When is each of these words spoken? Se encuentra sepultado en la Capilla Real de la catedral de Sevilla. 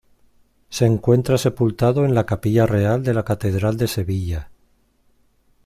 Se 0.69 0.87
encuentra 0.87 1.37
sepultado 1.37 2.05
en 2.05 2.15
la 2.15 2.25
Capilla 2.25 2.65
Real 2.65 3.03
de 3.03 3.13
la 3.13 3.23
catedral 3.23 3.77
de 3.77 3.87
Sevilla. 3.87 4.49